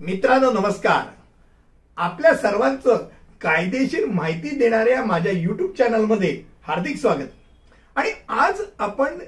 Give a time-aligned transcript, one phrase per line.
[0.00, 1.02] मित्रांनो नमस्कार.
[1.96, 3.08] आपल्या सर्वांचं
[3.40, 6.30] कायदेशीर माहिती देणाऱ्या माझ्या युट्यूब चॅनलमध्ये
[6.62, 7.26] हार्दिक स्वागत.
[7.96, 9.18] आणि आज आपण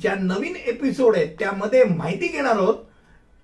[0.00, 2.74] ज्या नवीन एपिसोड आहे त्यामध्ये माहिती घेणार आहोत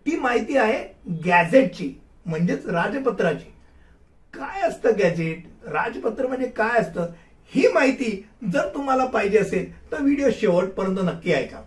[0.06, 0.78] ती माहिती आहे
[1.24, 1.92] गॅझेटची
[2.26, 3.50] म्हणजेच राजपत्राची.
[4.34, 7.10] काय असतं गॅजेट राजपत्र म्हणजे काय असतं?
[7.52, 11.62] ही माहिती जर तुम्हाला पाहिजे असेल तर व्हिडिओ शेवटपर्यंत नक्की ऐका.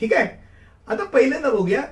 [0.00, 0.28] ठीक आहे?
[0.88, 1.82] आता पहिल्यांदा बघूया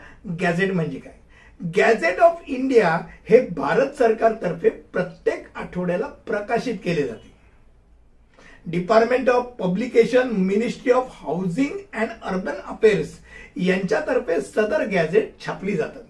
[0.40, 1.12] गॅझेट म्हणजे काय.
[1.60, 2.88] गॅझेट ऑफ इंडिया
[3.28, 7.34] हे भारत सरकारतर्फे प्रत्येक आठवड्याला प्रकाशित केले जाते.
[8.66, 13.12] Department of Publication Ministry of Housing and Urban Affairs
[13.56, 16.02] यांच्यातर्फे सदर गॅझेट छापली जातात.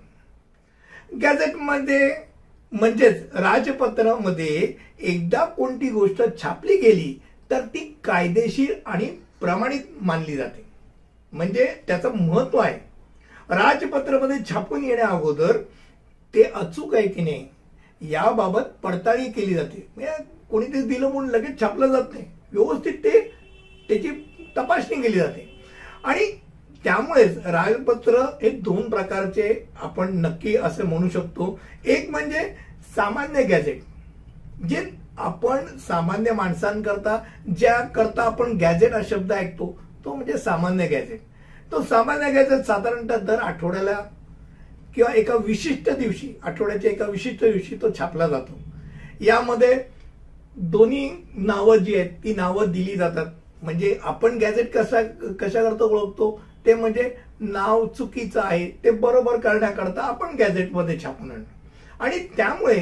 [1.23, 2.11] गॅझेटमध्ये
[2.73, 7.13] म्हणजेच राजपत्रामध्ये एकदा कोणती गोष्ट छापली गेली
[7.51, 9.07] तर ती कायदेशीर आणि
[9.41, 10.65] प्रमाणित मानली जाते.
[11.33, 12.79] म्हणजे त्याचं महत्त्व आहे.
[13.49, 15.57] राजपत्रामध्ये छापून येण्या अगोदर
[16.35, 19.87] ते अचूक आहे की नाही याबाबत पडताळणी केली जाते.
[19.97, 22.25] म्हणजे कोणीतरी दिलं म्हणून लगेच छापलं जात नाही.
[22.53, 23.21] व्यवस्थित ते
[23.89, 24.11] त्याची
[24.57, 25.49] तपासणी केली जाते.
[26.05, 26.27] आणि
[26.85, 29.49] त्यामुळेच राजपत्र हे दोन प्रकारचे
[29.83, 31.59] आपण नक्की असं म्हणू शकतो.
[31.85, 32.43] एक म्हणजे
[32.97, 33.81] सामान्य गॅझेट
[34.69, 34.85] जे
[35.19, 37.19] आपण सामान्य माणसांकरता
[37.59, 39.75] ज्या करता आपण गॅझेट हा शब्द ऐकतो
[40.05, 41.21] तो म्हणजे सामान्य गॅझेट.
[41.73, 44.01] तो सामान्य घ्यायचा साधारणतः दर आठवड्याला
[44.95, 48.59] किंवा एका विशिष्ट दिवशी आठवड्याच्या एका विशिष्ट दिवशी तो छापला जातो.
[49.21, 49.75] यामध्ये
[50.57, 53.27] दोन्ही नावं जी आहेत ती नावं दिली जातात.
[53.63, 55.03] म्हणजे आपण गॅझेट कसा
[55.41, 56.41] कशाकरता ओळखतो?
[56.67, 62.05] ते म्हणजे नाव चुकीचं आहे ते बरोबर करण्याकरता आपण गॅझेटमध्ये छापून आणतो.
[62.05, 62.81] आणि त्यामुळे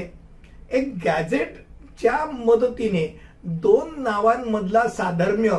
[0.71, 3.07] एक गॅझेटच्या मदतीने
[3.45, 5.59] दोन नावांमधला साधर्म्य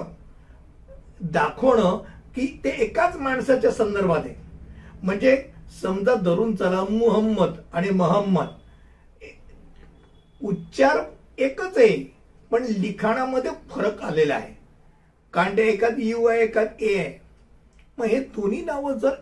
[1.21, 1.97] दाखवणं
[2.35, 4.35] की ते एकाच माणसाच्या संदर्भात आहे.
[5.03, 5.35] म्हणजे
[5.81, 8.47] समजा धरून चला मुहम्मद आणि महम्मद.
[10.41, 10.99] उच्चार
[11.37, 11.97] एकच आहे
[12.51, 14.53] पण लिखाणामध्ये फरक आलेला आहे.
[15.33, 17.13] कारण ते एकात यू आहे एकात ए आहे.
[17.97, 19.13] मग हे दोन्ही नावं जर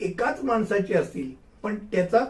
[0.00, 1.30] एकाच माणसाची असतील
[1.62, 2.24] पण त्याचा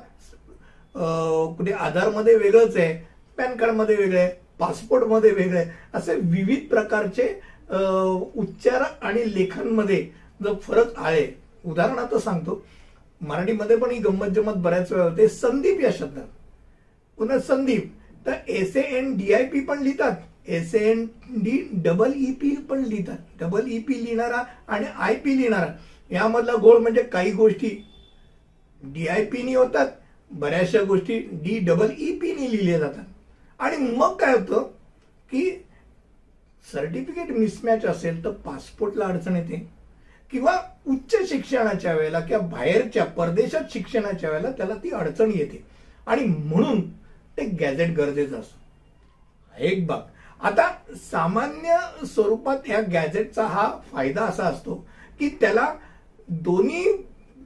[1.57, 2.95] कुठे आधारमध्ये वेगळंच आहे
[3.39, 7.29] पॅन कार्डमध्ये वेगळं आहे पासपोर्टमध्ये वेगळं आहे असे विविध प्रकारचे
[7.71, 10.03] उच्चार आणि लेखनमध्ये
[10.41, 11.27] जो फरक आहे
[11.65, 12.63] उदाहरणार्थ सांगतो
[13.21, 16.27] मराठीमध्ये पण ही गंमत जमत बऱ्याच वेळा होते संदीप या शब्दात.
[17.19, 17.93] पुन्हा संदीप
[18.27, 21.05] तर S A N D I P पण लिहितात S A N
[21.43, 25.73] D double E P पण लिहितात डबल ई पी लिहिणारा आणि आय पी लिहिणारा
[26.11, 27.69] यामधला गोळ म्हणजे काही गोष्टी
[28.83, 29.87] डी आय पीनी होतात
[30.31, 33.05] बऱ्याचशा गोष्टी डी डबल ई पीनी लिहिल्या जातात.
[33.61, 34.69] आणि मग काय होतं
[35.31, 35.51] की
[36.73, 39.67] सर्टिफिकेट मिसमॅच असेल तर पासपोर्टला अडचण येते.
[40.33, 40.57] किंवा
[40.87, 45.63] उच्च शिक्षणाच्या वेळेला किंवा बाहेरच्या परदेशात शिक्षणाच्या वेळेला त्याला ती अडचण येते.
[46.07, 46.81] आणि म्हणून
[47.39, 48.59] ते गॅझेट गरजेचं असतं.
[49.55, 50.03] एक बाब.
[50.41, 50.69] आता
[51.11, 54.75] सामान्य स्वरूपात ह्या गॅझेटचा हा फायदा असा असतो
[55.21, 55.73] की त्याला
[56.29, 56.85] दोन्ही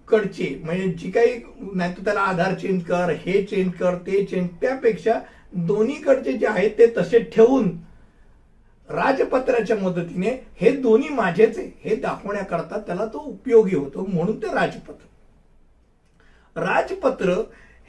[0.09, 1.35] कडचे म्हणजे जी काही
[1.75, 5.19] नाही तर त्याला आधार चेंज कर हे चेंज कर ते चेंज त्यापेक्षा
[5.53, 7.71] दोन्हीकडचे जे आहेत ते तसे ठेवून
[8.91, 10.31] राजपत्राच्या मदतीने
[10.61, 11.71] हे दोन्ही माझेच आहे.
[11.85, 15.05] हे दाखवण्याकरता त्याला तो उपयोगी होतो म्हणून ते राजपत्र.
[16.57, 17.35] राजपत्र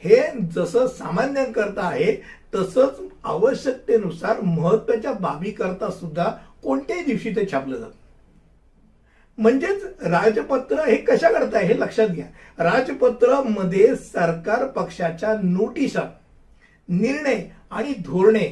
[0.02, 0.20] हे
[0.54, 2.12] जसं सामान्यांकरता आहे
[2.54, 6.24] तसंच आवश्यकतेनुसार महत्त्वाच्या बाबी करता सुद्धा
[6.62, 8.00] कोणत्याही दिवशी ते छापलं जातं
[9.38, 12.26] म्हणजेच राजपत्र हे कशा करता हे लक्षात घ्या.
[12.58, 16.02] राजपत्रमध्ये सरकार पक्षाच्या नोटिसा
[16.88, 18.46] निर्णय आणि धोरणे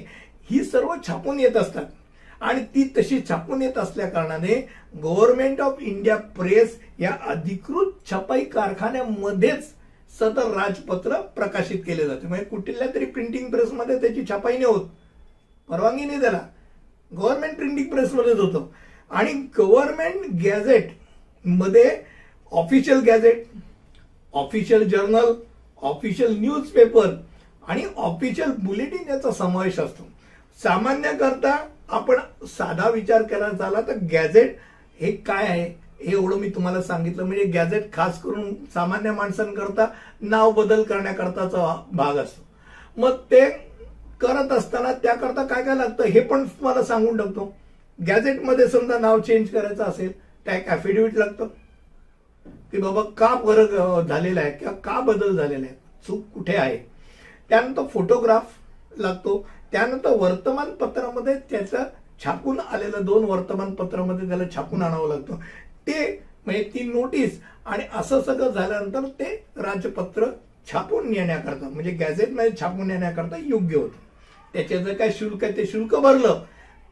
[0.51, 1.85] ही सर्व छापून येत असतात.
[2.41, 4.55] आणि ती तशी छापून येत असल्या कारणाने
[5.03, 9.69] गव्हर्नमेंट ऑफ इंडिया प्रेस या अधिकृत छपाई कारखान्यामध्येच
[10.19, 12.27] सदर राजपत्र प्रकाशित केले जाते.
[12.27, 14.89] म्हणजे कुठल्या तरी प्रिंटिंग प्रेसमध्ये त्याची छपाई नाही होत.
[15.69, 16.41] परवानगी नाही त्याला.
[17.13, 18.67] गव्हर्नमेंट प्रिंटिंग प्रेसमध्येच होतं.
[19.11, 21.91] आणि गव्हर्नमेंट गॅझेटमध्ये
[22.53, 23.45] official gazette
[24.33, 25.33] official journal
[25.83, 27.07] official newspaper
[27.69, 30.09] आणि ऑफिशियल बुलेटिन याचा समावेश असतो.
[30.63, 31.57] सामान्यकरता
[31.89, 32.17] आपण
[32.47, 34.57] साधा विचार करायला झाला तर गॅझेट
[35.01, 35.65] हे काय आहे?
[36.01, 37.25] हे एवढं मी तुम्हाला सांगितलं.
[37.25, 39.87] म्हणजे गॅझेट खास करून सामान्य माणसांकरता
[40.21, 42.43] नाव बदल करण्याकरताचा भाग असतो.
[42.97, 43.49] मग ते
[44.21, 47.53] करत असताना त्याकरता काय काय लागतं हे पण तुम्हाला सांगून टाकतो.
[47.99, 50.13] गॅझेटमध्ये समजा नाव चेंज करायचं असेल
[50.45, 51.47] त्या एक ऍफिडेव्हिट लागतं.
[52.73, 55.75] की बाबा का फरक झालेला आहे किंवा का बदल झालेला आहे?
[56.07, 56.77] चूक कुठे आहे?
[57.49, 58.53] त्यानंतर फोटोग्राफ
[58.99, 59.47] लागतो.
[59.73, 61.85] त्यानंतर वर्तमानपत्रामध्ये त्याचं
[62.25, 65.37] छापून आलेलं दोन वर्तमानपत्रामध्ये त्याला छापून आणावं लागतं.
[65.87, 70.27] ते म्हणजे ती नोटीस आणि असं सगळं झाल्यानंतर ते राजपत्र
[70.73, 73.97] छापून नेण्याकरता म्हणजे गॅझेटमध्ये छापून येण्याकरता योग्य होतं.
[74.55, 76.43] त्याचे जर काय शुल्क आहे ते शुल्क भरलं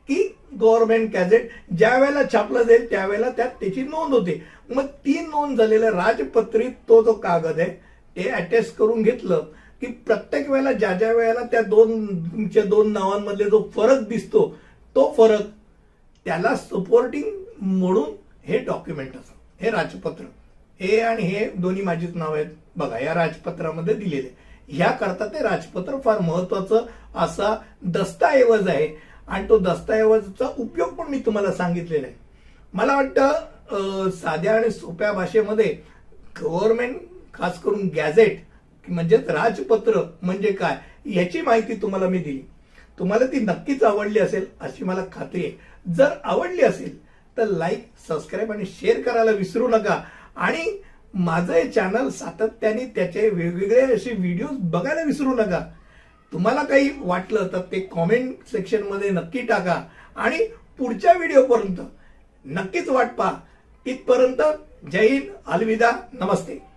[0.09, 0.23] की
[0.61, 1.49] गव्हर्नमेंट गॅझेट
[1.79, 4.43] ज्या वेळेला छापलं जाईल त्यावेळेला त्यात त्याची नोंद होते.
[4.71, 7.71] मग ती नोंद झालेल्या राजपत्रित तो जो कागद आहे
[8.17, 9.45] ते अटॅच करून घेतलं.
[9.81, 12.07] की प्रत्येक वेळेला ज्या ज्या वेळेला त्या दोन
[12.69, 14.47] दोन नावांमधले जो फरक दिसतो
[14.97, 15.43] तो फरक
[16.27, 17.31] त्याला सपोर्टिंग
[17.61, 18.11] म्हणून
[18.45, 19.35] हे डॉक्युमेंट असतं.
[19.61, 20.25] हे राजपत्र.
[20.81, 22.47] हे आणि हे दोन्ही माझीच नाव आहेत.
[22.77, 24.29] बघा या राजपत्रामध्ये दिलेले.
[24.69, 26.87] ह्याकरता ते राजपत्र फार महत्वाचं
[27.17, 27.55] असा
[27.85, 28.89] दस्तऐवज आहे.
[29.29, 32.17] आणि तो दस्तऐवजचा उपयोग पण मी तुम्हाला सांगितलेला आहे.
[32.75, 35.77] मला वाटतं साध्या आणि सोप्या भाषेमध्ये
[36.41, 36.97] गव्हर्नमेंट
[37.35, 38.41] खास करून गॅझेट
[38.89, 40.77] म्हणजेच राजपत्र म्हणजे काय
[41.15, 42.43] याची माहिती तुम्हाला मी दिली.
[42.99, 45.53] तुम्हाला ती नक्कीच आवडली असेल अशी मला खात्री आहे.
[45.95, 47.03] जर आवडली असेल
[47.37, 50.03] तर लाईक सबस्क्राईब आणि शेअर करायला विसरू नका.
[50.37, 50.83] आणि
[51.15, 55.61] माझं हे चॅनल सातत्याने त्याचे वेगवेगळे असे व्हिडिओ बघायला विसरू नका.
[56.33, 59.83] तुम्हाला काही वाटलं तर ते कॉमेंट सेक्शनमध्ये नक्की टाका.
[60.17, 60.45] आणि
[60.79, 61.77] पुढच्या व्हिडिओपर्यंत
[62.45, 63.39] नक्कीच वाट पहा.
[63.87, 64.43] इथपर्यंत
[64.93, 66.68] जय हिंद अलविदा नमस्ते.